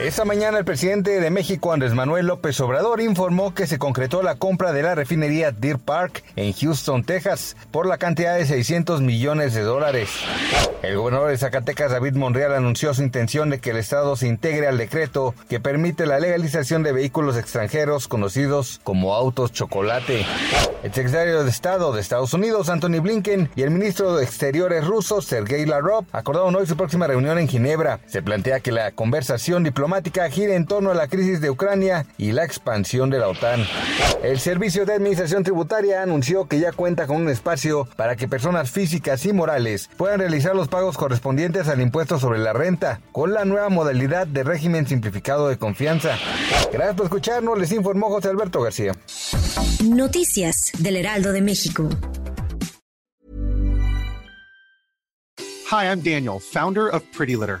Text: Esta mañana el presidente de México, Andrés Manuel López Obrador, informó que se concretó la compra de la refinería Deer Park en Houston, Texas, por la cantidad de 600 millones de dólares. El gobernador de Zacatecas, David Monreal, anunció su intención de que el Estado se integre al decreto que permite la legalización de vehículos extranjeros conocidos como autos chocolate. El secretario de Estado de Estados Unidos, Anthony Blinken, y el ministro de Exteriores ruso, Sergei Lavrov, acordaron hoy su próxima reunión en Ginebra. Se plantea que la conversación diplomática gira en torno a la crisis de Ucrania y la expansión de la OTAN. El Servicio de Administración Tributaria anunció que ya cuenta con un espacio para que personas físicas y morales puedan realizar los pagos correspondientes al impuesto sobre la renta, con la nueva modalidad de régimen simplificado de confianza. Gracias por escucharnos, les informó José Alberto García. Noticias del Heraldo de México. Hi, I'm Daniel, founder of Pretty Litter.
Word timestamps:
Esta 0.00 0.24
mañana 0.24 0.56
el 0.56 0.64
presidente 0.64 1.20
de 1.20 1.30
México, 1.30 1.74
Andrés 1.74 1.92
Manuel 1.92 2.26
López 2.26 2.58
Obrador, 2.60 3.02
informó 3.02 3.52
que 3.52 3.66
se 3.66 3.78
concretó 3.78 4.22
la 4.22 4.34
compra 4.34 4.72
de 4.72 4.82
la 4.82 4.94
refinería 4.94 5.52
Deer 5.52 5.78
Park 5.78 6.24
en 6.36 6.54
Houston, 6.54 7.04
Texas, 7.04 7.54
por 7.70 7.86
la 7.86 7.98
cantidad 7.98 8.34
de 8.34 8.46
600 8.46 9.02
millones 9.02 9.52
de 9.52 9.60
dólares. 9.60 10.08
El 10.82 10.96
gobernador 10.96 11.28
de 11.28 11.36
Zacatecas, 11.36 11.92
David 11.92 12.14
Monreal, 12.14 12.54
anunció 12.54 12.94
su 12.94 13.02
intención 13.02 13.50
de 13.50 13.58
que 13.58 13.72
el 13.72 13.76
Estado 13.76 14.16
se 14.16 14.26
integre 14.26 14.68
al 14.68 14.78
decreto 14.78 15.34
que 15.50 15.60
permite 15.60 16.06
la 16.06 16.18
legalización 16.18 16.82
de 16.82 16.92
vehículos 16.92 17.36
extranjeros 17.36 18.08
conocidos 18.08 18.80
como 18.82 19.14
autos 19.14 19.52
chocolate. 19.52 20.24
El 20.82 20.94
secretario 20.94 21.44
de 21.44 21.50
Estado 21.50 21.92
de 21.92 22.00
Estados 22.00 22.32
Unidos, 22.32 22.70
Anthony 22.70 23.02
Blinken, 23.02 23.50
y 23.54 23.60
el 23.60 23.70
ministro 23.70 24.16
de 24.16 24.24
Exteriores 24.24 24.86
ruso, 24.86 25.20
Sergei 25.20 25.66
Lavrov, 25.66 26.06
acordaron 26.10 26.56
hoy 26.56 26.66
su 26.66 26.78
próxima 26.78 27.06
reunión 27.06 27.38
en 27.38 27.48
Ginebra. 27.48 28.00
Se 28.06 28.22
plantea 28.22 28.60
que 28.60 28.72
la 28.72 28.92
conversación 28.92 29.62
diplomática 29.90 30.30
gira 30.30 30.54
en 30.54 30.66
torno 30.66 30.92
a 30.92 30.94
la 30.94 31.08
crisis 31.08 31.40
de 31.40 31.50
Ucrania 31.50 32.06
y 32.16 32.30
la 32.30 32.44
expansión 32.44 33.10
de 33.10 33.18
la 33.18 33.26
OTAN. 33.26 33.66
El 34.22 34.38
Servicio 34.38 34.86
de 34.86 34.92
Administración 34.92 35.42
Tributaria 35.42 36.00
anunció 36.00 36.46
que 36.46 36.60
ya 36.60 36.70
cuenta 36.70 37.08
con 37.08 37.16
un 37.16 37.28
espacio 37.28 37.88
para 37.96 38.14
que 38.14 38.28
personas 38.28 38.70
físicas 38.70 39.26
y 39.26 39.32
morales 39.32 39.90
puedan 39.96 40.20
realizar 40.20 40.54
los 40.54 40.68
pagos 40.68 40.96
correspondientes 40.96 41.66
al 41.66 41.80
impuesto 41.80 42.20
sobre 42.20 42.38
la 42.38 42.52
renta, 42.52 43.00
con 43.10 43.32
la 43.32 43.44
nueva 43.44 43.68
modalidad 43.68 44.28
de 44.28 44.44
régimen 44.44 44.86
simplificado 44.86 45.48
de 45.48 45.58
confianza. 45.58 46.16
Gracias 46.72 46.94
por 46.94 47.06
escucharnos, 47.06 47.58
les 47.58 47.72
informó 47.72 48.10
José 48.10 48.28
Alberto 48.28 48.62
García. 48.62 48.92
Noticias 49.82 50.70
del 50.78 50.98
Heraldo 50.98 51.32
de 51.32 51.42
México. 51.42 51.88
Hi, 55.68 55.86
I'm 55.86 56.00
Daniel, 56.00 56.38
founder 56.38 56.88
of 56.88 57.02
Pretty 57.10 57.34
Litter. 57.34 57.60